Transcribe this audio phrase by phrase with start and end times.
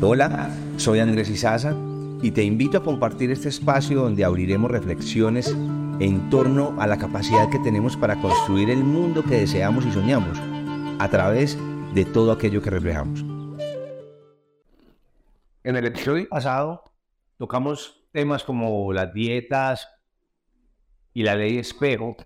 [0.00, 1.74] Hola, soy Andrés Izaza
[2.22, 5.48] y te invito a compartir este espacio donde abriremos reflexiones
[5.98, 10.38] en torno a la capacidad que tenemos para construir el mundo que deseamos y soñamos
[11.00, 11.58] a través
[11.92, 13.24] de todo aquello que reflejamos.
[15.64, 16.84] En el episodio pasado
[17.36, 19.88] tocamos temas como las dietas
[21.12, 22.16] y la ley espejo,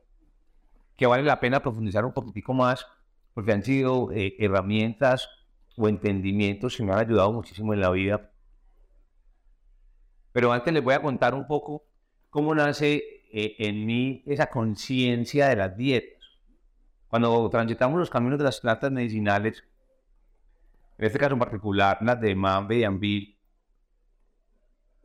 [0.96, 2.86] que vale la pena profundizar un poquitico más
[3.32, 5.30] porque han sido eh, herramientas
[5.78, 8.30] o entendimientos que me han ayudado muchísimo en la vida.
[10.32, 11.84] Pero antes les voy a contar un poco
[12.30, 16.18] cómo nace eh, en mí esa conciencia de las dietas.
[17.06, 19.64] Cuando transitamos los caminos de las plantas medicinales,
[20.98, 23.38] en este caso en particular, las de Mambe y Ambil,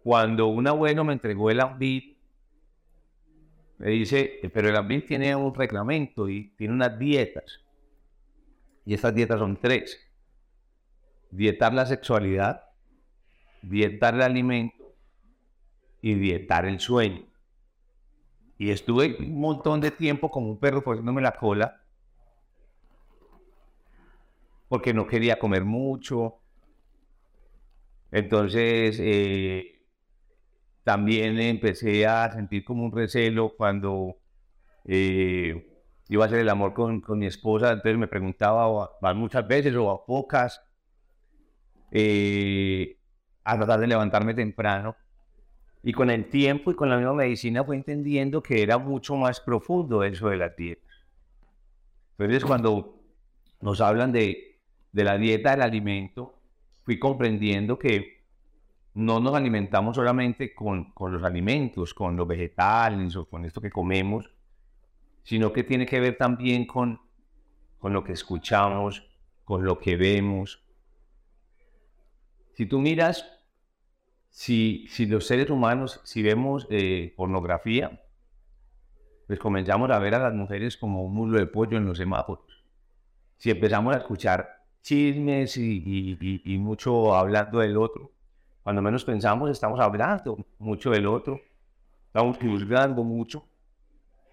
[0.04, 2.18] cuando un abuelo me entregó el Ambil,
[3.78, 7.62] me dice, pero el Ambil tiene un reglamento y tiene unas dietas.
[8.86, 10.13] Y estas dietas son tres
[11.36, 12.64] dietar la sexualidad,
[13.62, 14.96] dietar el alimento
[16.02, 17.26] y dietar el sueño.
[18.58, 21.82] Y estuve un montón de tiempo como un perro poniéndome la cola
[24.68, 26.40] porque no quería comer mucho.
[28.12, 29.82] Entonces, eh,
[30.84, 34.18] también empecé a sentir como un recelo cuando
[34.86, 35.68] eh,
[36.10, 37.72] iba a hacer el amor con, con, mi esposa.
[37.72, 40.62] Entonces me preguntaba, ¿van muchas veces o a pocas?
[41.96, 42.98] Eh,
[43.44, 44.96] a tratar de levantarme temprano.
[45.84, 49.40] Y con el tiempo y con la misma medicina fue entendiendo que era mucho más
[49.40, 50.90] profundo eso de la dieta.
[52.18, 53.00] Entonces cuando
[53.62, 54.60] nos hablan de,
[54.92, 56.40] de la dieta del alimento,
[56.84, 58.24] fui comprendiendo que
[58.96, 63.70] no nos alimentamos solamente con, con, los alimentos, con los vegetales o con esto que
[63.70, 64.32] comemos,
[65.22, 67.02] sino que tiene que ver también con,
[67.78, 69.08] con lo que escuchamos,
[69.44, 70.63] con lo que vemos,
[72.54, 73.26] si tú miras,
[74.30, 78.02] si, si los seres humanos, si vemos eh, pornografía,
[79.28, 82.64] pues comenzamos a ver a las mujeres como un mulo de pollo en los semáforos.
[83.38, 88.12] Si empezamos a escuchar chismes y, y, mucho hablando del otro,
[88.62, 91.40] cuando menos pensamos estamos hablando mucho del otro,
[92.08, 93.46] estamos juzgando mucho.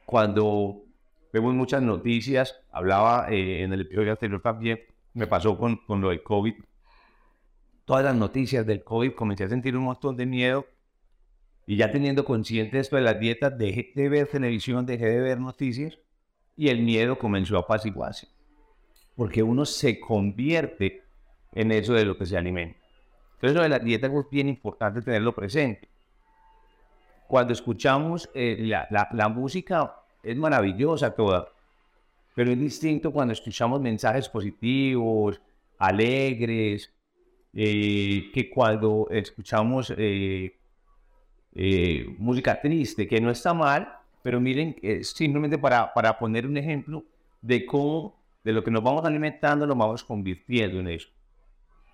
[0.05, 0.83] Cuando
[1.33, 4.81] vemos muchas noticias, hablaba eh, en el episodio anterior también,
[5.15, 6.55] me pasó con, con lo del COVID,
[7.91, 10.65] todas las noticias del COVID, comencé a sentir un montón de miedo
[11.67, 15.41] y ya teniendo consciente esto de las dietas, dejé de ver televisión, dejé de ver
[15.41, 15.99] noticias
[16.55, 18.29] y el miedo comenzó a apaciguarse.
[19.17, 21.03] Porque uno se convierte
[21.53, 22.79] en eso de lo que se alimenta.
[23.35, 25.89] Entonces, lo de las dietas es bien importante tenerlo presente.
[27.27, 31.49] Cuando escuchamos eh, la, la, la música, es maravillosa toda,
[32.37, 35.41] pero es distinto cuando escuchamos mensajes positivos,
[35.77, 36.93] alegres,
[37.53, 40.57] eh, que cuando escuchamos eh,
[41.55, 47.05] eh, música triste, que no está mal, pero miren, simplemente para, para poner un ejemplo
[47.41, 51.09] de cómo, de lo que nos vamos alimentando, nos vamos convirtiendo en eso.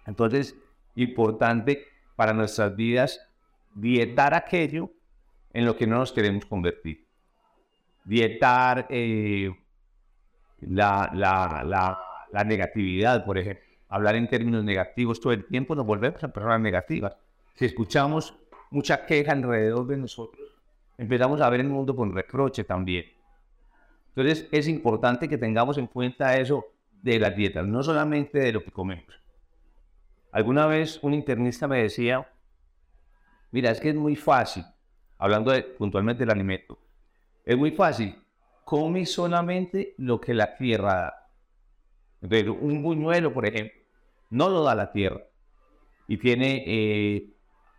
[0.06, 0.54] Entonces,
[0.94, 1.84] importante
[2.16, 3.20] para nuestras vidas
[3.74, 4.90] dietar aquello
[5.52, 7.06] en lo que no nos queremos convertir.
[8.04, 8.88] Dietar
[10.60, 11.98] la, la, la,
[12.30, 16.60] la negatividad, por ejemplo hablar en términos negativos todo el tiempo, nos volvemos a personas
[16.60, 17.16] negativas.
[17.54, 18.34] Si escuchamos
[18.70, 20.56] mucha queja alrededor de nosotros,
[20.98, 23.06] empezamos a ver el mundo con reproche también.
[24.08, 26.64] Entonces es importante que tengamos en cuenta eso
[27.02, 29.20] de las dietas, no solamente de lo que comemos.
[30.32, 32.28] Alguna vez un internista me decía,
[33.50, 34.64] mira, es que es muy fácil,
[35.18, 36.78] hablando de, puntualmente del alimento,
[37.44, 38.18] es muy fácil,
[38.64, 41.25] come solamente lo que la tierra da.
[42.26, 43.78] Entonces, un buñuelo, por ejemplo,
[44.30, 45.20] no lo da la tierra
[46.08, 47.30] y tiene eh,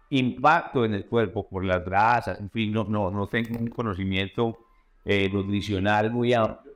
[0.10, 4.58] impacto en el cuerpo por las grasas, en fin, no, no, no tengo un conocimiento
[5.04, 6.76] eh, nutricional muy amplio,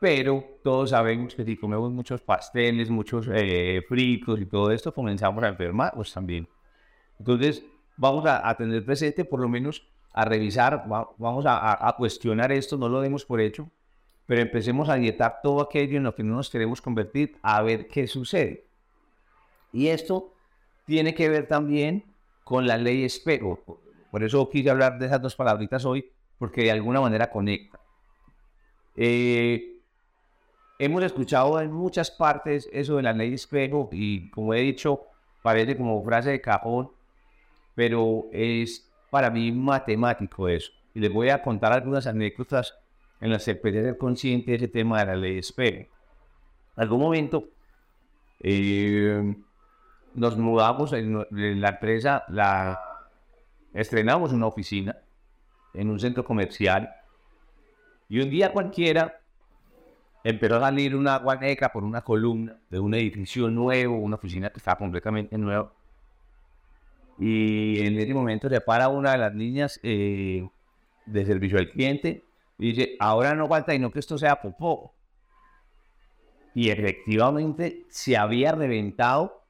[0.00, 5.44] pero todos sabemos que si comemos muchos pasteles, muchos eh, fritos y todo esto, comenzamos
[5.44, 6.48] a enfermarnos también.
[7.20, 7.64] Entonces,
[7.96, 12.88] vamos a, tener presente, por lo menos a revisar, vamos a, a cuestionar esto, no
[12.88, 13.70] lo demos por hecho,
[14.30, 17.88] pero empecemos a dietar todo aquello en lo que no nos queremos convertir a ver
[17.88, 18.64] qué sucede.
[19.72, 20.32] Y esto
[20.86, 22.04] tiene que ver también
[22.44, 23.58] con la ley espejo.
[24.08, 27.80] Por eso quise hablar de esas dos palabritas hoy, porque de alguna manera conecta.
[28.94, 29.80] Eh,
[30.78, 35.06] hemos escuchado en muchas partes eso de la ley espejo y como he dicho,
[35.42, 36.92] parece como frase de cajón,
[37.74, 40.70] pero es para mí matemático eso.
[40.94, 42.79] Y les voy a contar algunas anécdotas
[43.20, 45.90] en la experiencia ser consciente ese tema de la ley espejo.
[46.76, 47.44] En algún momento,
[48.40, 49.34] eh,
[50.14, 51.26] nos mudamos en,
[51.60, 52.80] la empresa, la
[53.74, 54.96] estrenamos una oficina
[55.74, 56.90] en un centro comercial
[58.08, 59.20] y un día cualquiera
[60.24, 61.38] empezó a salir una agua
[61.72, 65.72] por una columna de un edificio nuevo, una oficina que estaba completamente nueva.
[67.18, 70.48] Y en ese momento se para una de las niñas eh,
[71.04, 72.24] de servicio al cliente
[72.60, 74.94] y dice, ahora no falta y no que esto sea popó.
[76.54, 79.44] Y efectivamente se había reventado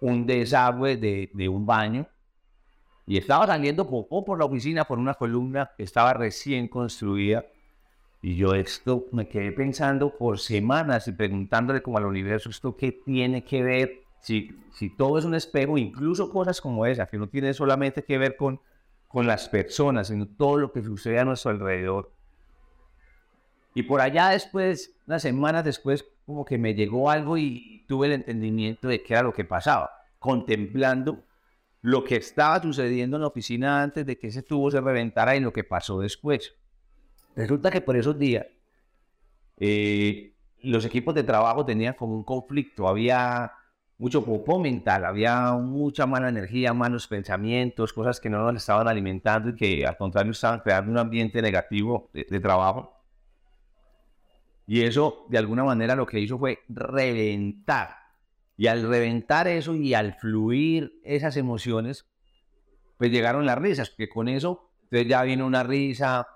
[0.00, 2.08] un desagüe de, de un baño
[3.06, 7.44] y estaba saliendo popó por la oficina por una columna que estaba recién construida.
[8.22, 12.90] Y yo esto me quedé pensando por semanas y preguntándole como al universo, ¿esto qué
[12.92, 14.02] tiene que ver?
[14.20, 18.18] Si, si todo es un espejo, incluso cosas como esa, que no tiene solamente que
[18.18, 18.60] ver con,
[19.10, 22.12] con las personas, sino todo lo que sucede a nuestro alrededor.
[23.74, 28.12] Y por allá después, unas semanas después, como que me llegó algo y tuve el
[28.12, 29.90] entendimiento de qué era lo que pasaba,
[30.20, 31.24] contemplando
[31.82, 35.40] lo que estaba sucediendo en la oficina antes de que ese tubo se reventara y
[35.40, 36.54] lo que pasó después.
[37.34, 38.46] Resulta que por esos días
[39.56, 43.54] eh, los equipos de trabajo tenían como un conflicto, había
[44.00, 49.50] mucho popó mental, había mucha mala energía, malos pensamientos, cosas que no nos estaban alimentando
[49.50, 52.96] y que al contrario estaban creando un ambiente negativo de trabajo.
[54.66, 58.00] Y eso de alguna manera lo que hizo fue reventar
[58.56, 62.06] y al reventar eso y al fluir esas emociones,
[62.96, 66.26] pues llegaron las risas, porque con eso, entonces ya vino una risa,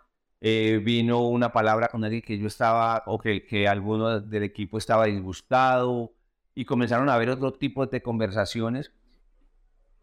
[0.41, 4.77] eh, vino una palabra con alguien que yo estaba, o que, que alguno del equipo
[4.77, 6.13] estaba disgustado,
[6.55, 8.93] y comenzaron a haber otro tipo de conversaciones,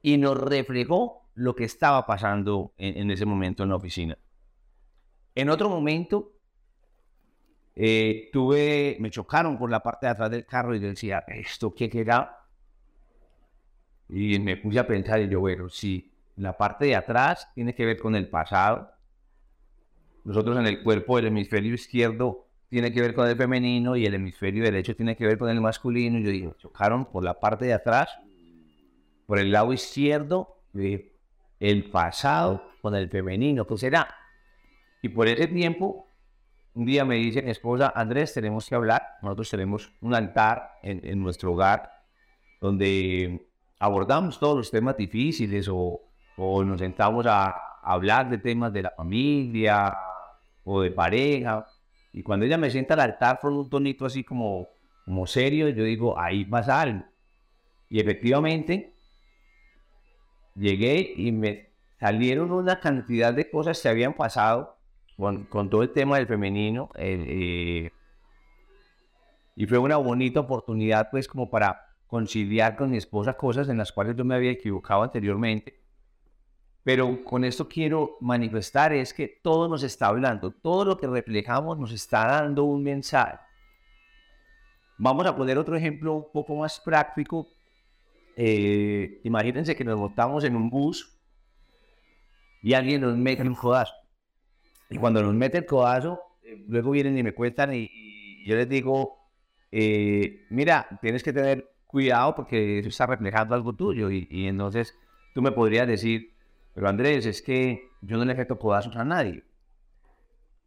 [0.01, 4.17] y nos reflejó lo que estaba pasando en, ese momento en la oficina.
[5.35, 6.33] En otro momento,
[7.75, 11.89] eh, tuve, me chocaron por la parte de atrás del carro y decía, ¿esto qué
[11.89, 12.47] queda?
[14.09, 17.85] Y me puse a pensar y yo, bueno, si la parte de atrás tiene que
[17.85, 18.91] ver con el pasado,
[20.23, 24.13] nosotros en el cuerpo, el hemisferio izquierdo tiene que ver con el femenino y el
[24.13, 26.17] hemisferio derecho tiene que ver con el masculino.
[26.17, 28.09] Y yo dije, chocaron por la parte de atrás,
[29.25, 34.07] por el lado izquierdo, el pasado con el femenino, ¿qué será?
[35.01, 36.07] Y por ese tiempo
[36.73, 39.17] un día me dice mi esposa, Andrés, tenemos que hablar.
[39.21, 41.91] Nosotros tenemos un altar en, nuestro hogar
[42.61, 43.45] donde
[43.79, 45.99] abordamos todos los temas difíciles o,
[46.37, 47.53] nos sentamos a,
[47.83, 49.93] hablar de temas de la familia
[50.63, 51.65] o de pareja.
[52.13, 54.67] Y cuando ella me sienta al altar con un tonito así como,
[55.05, 57.05] como serio, yo digo, ahí pasa algo.
[57.89, 58.93] Y efectivamente,
[60.55, 61.69] llegué y me
[61.99, 64.77] salieron una cantidad de cosas que habían pasado
[65.17, 66.89] con, todo el tema del femenino.
[66.95, 67.91] Eh,
[69.55, 73.91] y fue una bonita oportunidad, pues, como para conciliar con mi esposa cosas en las
[73.91, 75.80] cuales yo me había equivocado anteriormente.
[76.83, 81.77] Pero con esto quiero manifestar es que todo nos está hablando, todo lo que reflejamos
[81.77, 83.37] nos está dando un mensaje.
[84.97, 87.47] Vamos a poner otro ejemplo un poco más práctico.
[88.35, 91.19] Eh, imagínense que nos montamos en un bus
[92.61, 93.93] y alguien nos mete un jodazo.
[94.89, 97.89] Y cuando nos mete el codazo, eh, luego vienen y me cuentan y,
[98.45, 99.17] yo les digo,
[99.71, 104.09] eh, mira, tienes que tener cuidado porque eso está reflejando algo tuyo.
[104.11, 104.95] Y, entonces
[105.33, 106.30] tú me podrías decir,
[106.73, 109.43] pero Andrés, es que yo no le efecto codazos a nadie.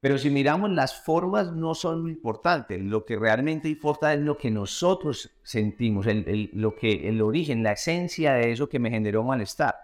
[0.01, 2.79] Pero si miramos, las formas no son lo importante.
[2.79, 7.73] Lo que realmente importa es lo que nosotros sentimos, el, lo que, el origen, la
[7.73, 9.75] esencia de eso que me generó malestar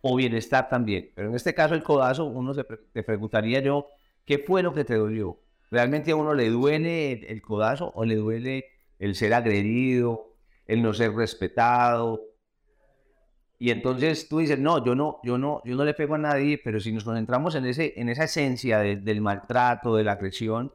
[0.00, 1.10] o bienestar también.
[1.14, 3.88] Pero en este caso el codazo, uno se te preguntaría yo,
[4.24, 5.38] ¿qué fue lo que te dolió?
[5.70, 8.64] ¿Realmente a uno le duele el, codazo o le duele
[8.98, 10.32] el ser agredido,
[10.66, 12.22] el no ser respetado?
[13.58, 16.60] Y entonces tú dices, no, yo no, yo no, yo no le pego a nadie,
[16.62, 20.72] pero si nos concentramos en, ese, en esa esencia del maltrato, de la agresión,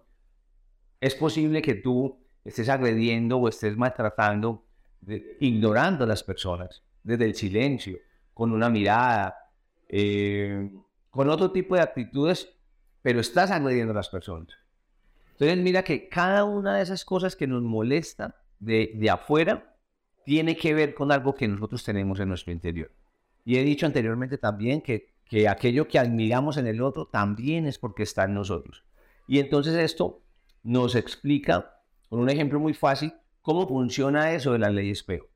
[0.99, 4.65] es posible que tú estés agrediendo o estés maltratando,
[5.39, 7.97] ignorando a las personas desde el silencio
[8.33, 9.51] con una mirada,
[9.87, 10.69] eh,
[11.09, 12.49] con otro tipo de actitudes,
[13.01, 14.49] pero estás agrediendo a las personas.
[15.33, 19.72] Entonces mira que cada una de esas cosas que nos molestan de, de afuera
[20.25, 22.91] tiene que ver con algo que nosotros tenemos en nuestro interior.
[23.45, 27.77] Y he dicho anteriormente también que, que aquello que admiramos en el otro también es
[27.77, 28.83] porque está en nosotros.
[29.27, 30.21] Y entonces esto
[30.63, 35.27] nos explica con un ejemplo muy fácil cómo funciona eso de la ley espejo.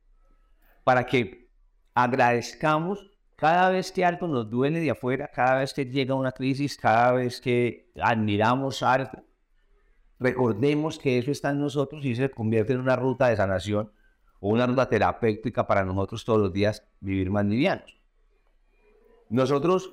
[0.84, 1.50] Para que
[1.94, 6.76] agradezcamos cada vez que algo nos duele de afuera, cada vez que llega una crisis,
[6.76, 8.82] cada vez que admiramos
[10.18, 13.92] recordemos que eso está en nosotros y se convierte en una ruta de sanación
[14.40, 17.98] o una ruta terapéutica para nosotros todos los días vivir más livianos.
[19.28, 19.90] Nosotros,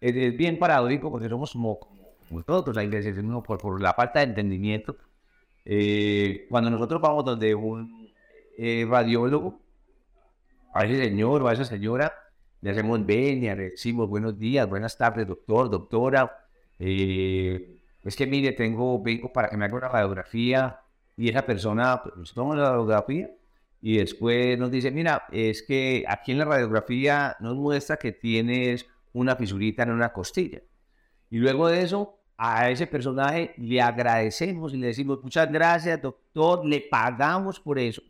[0.00, 1.78] es, bien paradójico porque somos como,
[2.44, 4.96] todos, hay veces, por, por la falta de entendimiento.
[5.64, 8.12] Eh, cuando nosotros vamos donde un
[8.58, 9.60] eh, radiólogo,
[10.74, 12.12] a ese señor o a esa señora,
[12.60, 16.48] le hacemos venia, le decimos buenos días, buenas tardes, doctor, doctora.
[16.78, 20.80] Eh, es que mire, tengo, vengo para que me haga una radiografía
[21.16, 23.30] y esa persona pues, nos toma la radiografía
[23.80, 28.86] y después nos dice, mira, es que aquí en la radiografía nos muestra que tienes
[29.12, 30.62] una fisurita en una costilla.
[31.30, 36.64] Y luego de eso, a ese personaje le agradecemos y le decimos, muchas gracias, doctor,
[36.64, 38.02] le pagamos por eso.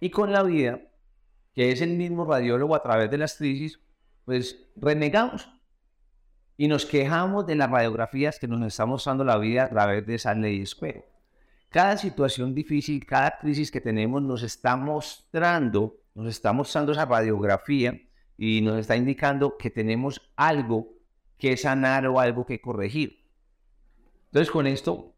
[0.00, 0.80] Y con la vida,
[1.54, 3.80] que es el mismo radiólogo a través de las crisis,
[4.24, 5.50] pues renegamos
[6.56, 10.14] y nos quejamos de las radiografías que nos están mostrando la vida a través de
[10.14, 11.04] esa ley espejo.
[11.70, 18.00] Cada situación difícil, cada crisis que tenemos nos está mostrando, nos está mostrando esa radiografía
[18.38, 20.94] y nos está indicando que tenemos algo
[21.36, 23.18] que sanar o algo que corregir.
[24.26, 25.14] Entonces con esto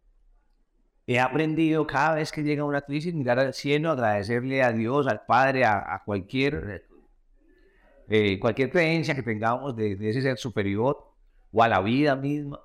[1.07, 5.25] he aprendido cada vez que llega una crisis, mirar al cielo, agradecerle a Dios, al
[5.27, 6.89] Padre, a, cualquier,
[8.09, 11.13] eh, cualquier creencia que tengamos de, ese ser superior
[11.53, 12.61] o a la vida misma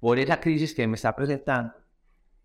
[0.00, 1.72] por esa crisis que me está presentando.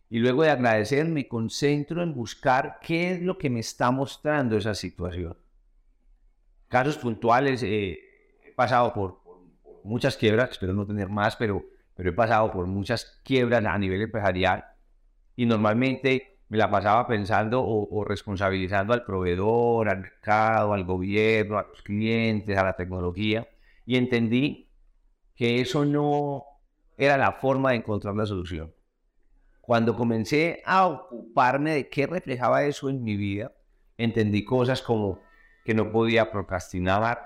[0.10, 4.58] Y luego de agradecer, me concentro en buscar qué es lo que me está mostrando
[4.58, 5.38] esa situación.
[6.68, 8.00] Casos puntuales, eh,
[8.44, 9.20] he pasado por,
[9.84, 11.64] muchas quiebras, espero no tener más, pero,
[11.96, 14.66] pero he pasado por muchas quiebras a nivel empresarial
[15.36, 21.68] y normalmente me la pasaba pensando o, responsabilizando al proveedor, al mercado, al gobierno, a
[21.68, 23.48] los clientes, a la tecnología
[23.86, 24.68] y entendí
[25.36, 26.44] que eso no
[26.98, 28.74] era la forma de encontrar la solución.
[29.70, 33.54] Cuando comencé a ocuparme de qué reflejaba eso en mi vida,
[34.00, 35.22] entendí cosas como
[35.64, 37.22] que no podía procrastinar,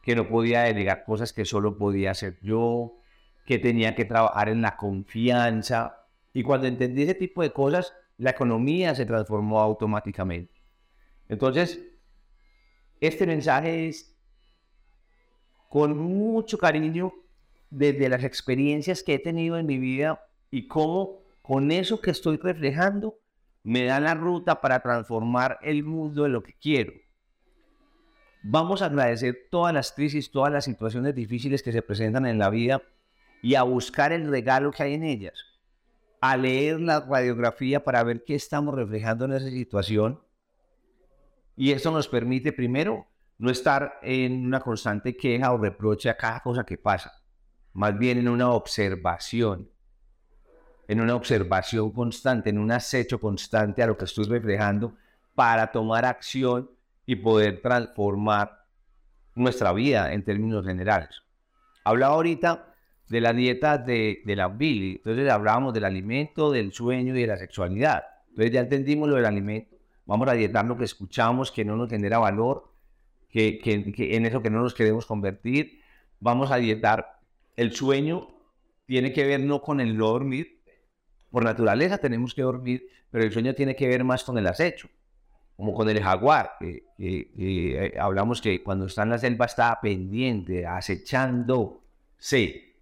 [0.00, 2.98] que no podía delegar cosas que solo podía hacer yo,
[3.46, 8.30] que tenía que trabajar en la confianza, y cuando entendí ese tipo de cosas, la
[8.30, 10.54] economía se transformó automáticamente.
[11.28, 11.82] Entonces,
[13.00, 14.16] este mensaje es
[15.68, 17.12] con mucho cariño
[17.70, 22.36] desde las experiencias que he tenido en mi vida y cómo con eso que estoy
[22.36, 23.18] reflejando
[23.62, 26.92] me da la ruta para transformar el mundo en lo que quiero.
[28.42, 32.50] Vamos a agradecer todas las crisis, todas las situaciones difíciles que se presentan en la
[32.50, 32.82] vida
[33.40, 35.52] y a buscar el regalo que hay en ellas
[36.22, 40.22] a leer la radiografía para ver qué estamos reflejando en esa situación.
[41.56, 43.08] Y eso nos permite, primero,
[43.38, 47.12] no estar en una constante queja o reproche a cada cosa que pasa,
[47.72, 49.71] más bien en una observación,
[50.88, 54.94] en una observación constante, en un acecho constante a lo que estoy reflejando
[55.34, 56.70] para tomar acción
[57.06, 58.64] y poder transformar
[59.34, 61.22] nuestra vida en términos generales.
[61.84, 62.74] Hablaba ahorita
[63.08, 64.96] de la dieta de, de la Billy.
[64.96, 68.04] Entonces hablábamos del alimento, del sueño y de la sexualidad.
[68.30, 69.76] Entonces ya entendimos lo del alimento.
[70.06, 72.72] Vamos a dietar lo que escuchamos, que no nos genera valor,
[73.28, 75.80] que, que, en eso que no nos queremos convertir.
[76.20, 77.20] Vamos a dietar
[77.56, 78.28] el sueño.
[78.86, 80.61] Tiene que ver no con el dormir.
[81.32, 84.88] Por naturaleza tenemos que dormir, pero el sueño tiene que ver más con el acecho
[85.56, 91.82] como con el jaguar, eh, hablamos que cuando está en la selva está pendiente, acechando,
[92.16, 92.74] sí,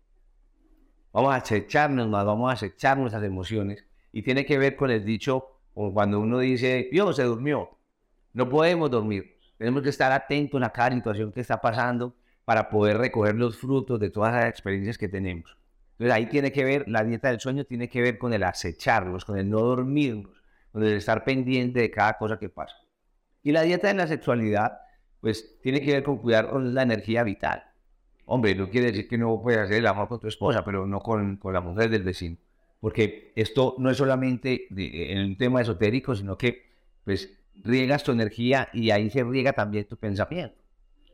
[1.12, 3.85] vamos a acecharnos más, vamos a acechar nuestras emociones.
[4.12, 7.69] Y tiene que ver con el dicho, o cuando uno dice, Dios se durmió.
[8.33, 9.37] No podemos dormir.
[9.59, 12.14] Tenemos que estar atentos a cada situación que está pasando
[12.47, 15.54] para poder recoger los frutos de todas las experiencias que tenemos.
[16.00, 19.26] Entonces ahí tiene que ver, la dieta del sueño tiene que ver con el acecharnos,
[19.26, 20.33] con el no dormirnos,
[20.73, 22.75] con el estar pendiente de cada cosa que pasa.
[23.42, 24.78] Y la dieta de la sexualidad,
[25.21, 27.64] pues tiene que ver con cuidar la energía vital.
[28.25, 31.00] Hombre, no quiere decir que no puedas hacer el amor con tu esposa, pero no
[31.00, 32.38] con, con la mujer del vecino.
[32.80, 36.62] Porque esto no es solamente en un tema esotérico, sino que
[37.04, 40.57] pues riegas tu energía y ahí se riega también tu pensamiento.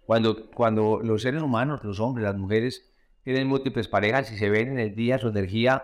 [0.05, 2.89] Cuando, cuando los seres humanos, los hombres, las mujeres,
[3.27, 5.83] tienen múltiples parejas y se ven en el día, su energía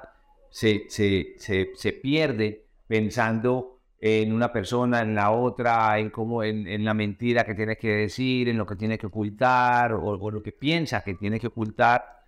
[0.49, 6.85] se, se, se, se pierde pensando en una persona, en la otra, en cómo, en,
[6.85, 10.53] la mentira que tiene que decir, en lo que tiene que ocultar o, lo que
[10.53, 12.23] piensa que tiene que ocultar.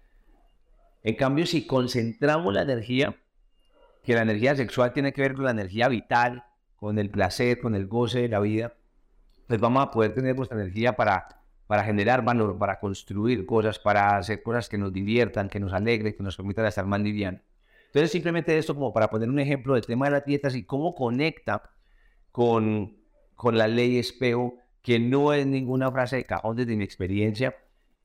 [1.04, 3.14] En cambio, si concentramos la energía,
[4.02, 6.42] que la energía sexual tiene que ver con la energía vital,
[6.74, 8.72] con el placer, con el goce de la vida,
[9.46, 14.16] pues vamos a poder tener nuestra energía para, para generar valor, para construir cosas, para
[14.16, 17.40] hacer cosas que nos diviertan, que nos alegren, que nos permitan estar más livianos.
[17.86, 20.94] Entonces, simplemente esto como para poner un ejemplo del tema de las dietas y cómo
[20.94, 21.62] conecta
[22.32, 22.96] con,
[23.34, 27.56] con la ley espejo, que no es ninguna frase de cajón desde mi experiencia.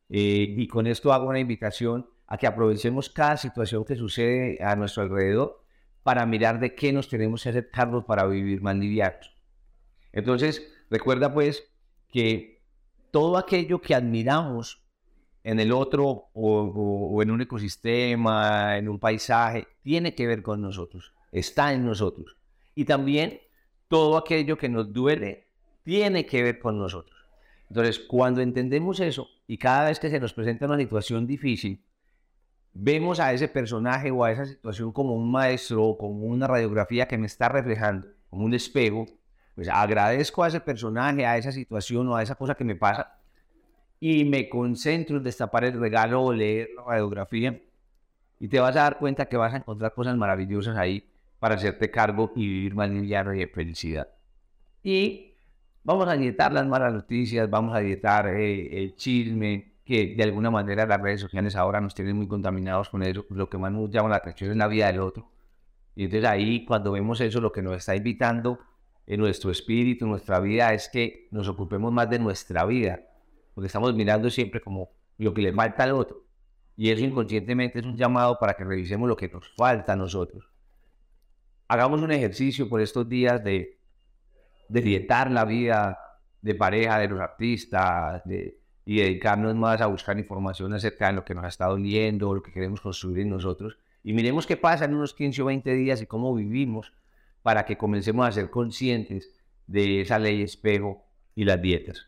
[0.09, 4.75] Eh, y con esto hago una invitación a que aprovechemos cada situación que sucede a
[4.75, 5.63] nuestro alrededor
[6.03, 9.35] para mirar de qué nos tenemos que hacer cargo para vivir más livianos.
[10.11, 11.67] Entonces, recuerda pues
[12.11, 12.58] que
[13.11, 14.83] todo aquello que admiramos
[15.43, 21.13] en el otro o, en un ecosistema, en un paisaje, tiene que ver con nosotros,
[21.31, 22.37] está en nosotros.
[22.75, 23.39] Y también
[23.87, 25.49] todo aquello que nos duele
[25.83, 27.17] tiene que ver con nosotros.
[27.69, 31.83] Entonces, cuando entendemos eso y cada vez que se nos presenta una situación difícil,
[32.73, 37.07] vemos a ese personaje o a esa situación como un maestro o como una radiografía
[37.07, 39.05] que me está reflejando, como un espejo,
[39.59, 43.17] pues agradezco a ese personaje, a esa situación o a esa cosa que me pasa
[43.99, 47.59] y me concentro en destapar el regalo o leer la radiografía
[48.39, 51.05] y te vas a dar cuenta que vas a encontrar cosas maravillosas ahí
[51.39, 54.07] para hacerte cargo y vivir más liviano y de felicidad.
[54.81, 55.33] Y
[55.83, 60.49] vamos a dietar las malas noticias, vamos a dietar eh, el chisme, que de alguna
[60.49, 63.89] manera las redes sociales ahora nos tienen muy contaminados con eso, lo que más nos
[63.89, 65.29] llama la atención es la vida del otro.
[65.97, 68.59] Y entonces ahí cuando vemos eso, lo que nos está invitando
[69.09, 73.01] en nuestro espíritu, en nuestra vida, es que nos ocupemos más de nuestra vida,
[73.55, 76.25] porque estamos mirando siempre como lo que le falta al otro.
[76.77, 80.47] Y eso inconscientemente es un llamado para que revisemos lo que nos falta a nosotros.
[81.67, 83.79] Hagamos un ejercicio por estos días de,
[84.69, 85.97] de dietar la vida
[86.41, 91.25] de pareja de los artistas, de, y dedicarnos más a buscar información acerca de lo
[91.25, 93.79] que nos ha estado doliendo, lo que queremos construir en nosotros.
[94.03, 96.93] Y miremos qué pasa en unos 15 o 20 días y cómo vivimos
[97.49, 99.33] para que comencemos a ser conscientes
[99.65, 101.03] de esa ley espejo
[101.33, 102.07] y las dietas.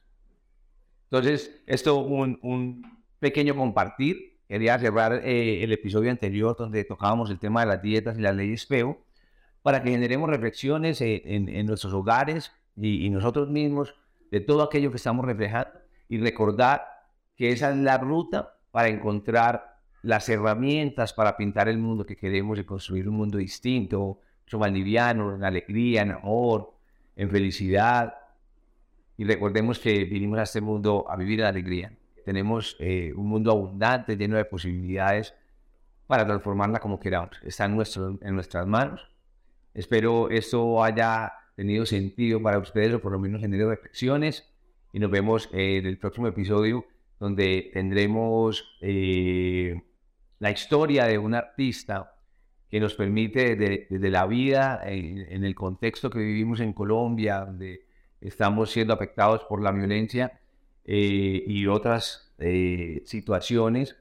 [1.05, 4.39] Entonces, esto un, un pequeño compartir.
[4.47, 8.33] Quería cerrar eh, el episodio anterior donde tocábamos el tema de las dietas y la
[8.33, 9.03] ley espejo
[9.63, 13.95] para que generemos reflexiones en, nuestros hogares y, y nosotros mismos
[14.29, 15.71] de todo aquello que estamos reflejando
[16.07, 16.85] y recordar
[17.35, 22.59] que esa es la ruta para encontrar las herramientas para pintar el mundo que queremos
[22.59, 24.19] y construir un mundo distinto,
[24.57, 26.73] mucho en alegría, en amor,
[27.15, 28.13] en felicidad.
[29.17, 31.93] Y recordemos que vinimos a este mundo a vivir en alegría.
[32.25, 35.33] Tenemos eh, un mundo abundante, lleno de posibilidades
[36.07, 37.37] para transformarla como queramos.
[37.43, 39.09] Está en, nuestro, en nuestras manos.
[39.73, 44.49] Espero esto haya tenido sentido para ustedes o por lo menos genere reflexiones
[44.93, 46.85] y nos vemos en el próximo episodio
[47.19, 49.81] donde tendremos eh,
[50.39, 52.10] la historia de un artista
[52.71, 57.85] que nos permite desde, la vida, en, el contexto que vivimos en Colombia, donde
[58.21, 60.39] estamos siendo afectados por la violencia
[60.85, 63.97] eh, y otras eh, situaciones,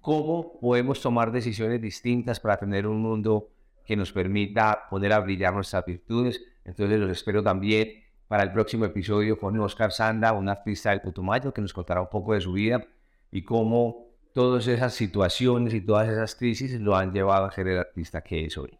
[0.00, 3.48] cómo podemos tomar decisiones distintas para tener un mundo
[3.84, 6.40] que nos permita poder brillar nuestras virtudes.
[6.64, 11.52] Entonces los espero también para el próximo episodio con Oscar Sanda, un artista del Putumayo,
[11.52, 12.86] que nos contará un poco de su vida
[13.32, 14.03] y cómo
[14.34, 18.44] todas esas situaciones y todas esas crisis lo han llevado a ser el artista que
[18.44, 18.78] es hoy.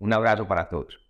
[0.00, 1.09] Un abrazo para todos.